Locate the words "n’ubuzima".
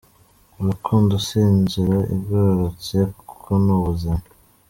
3.65-4.19